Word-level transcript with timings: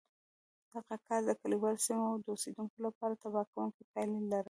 دغه 0.73 0.95
کار 1.07 1.21
د 1.25 1.31
کلیوالي 1.41 1.79
سیمو 1.85 2.07
د 2.23 2.25
اوسېدونکو 2.33 2.77
لپاره 2.85 3.13
تباه 3.21 3.45
کوونکې 3.51 3.83
پایلې 3.91 4.19
لرلې 4.29 4.39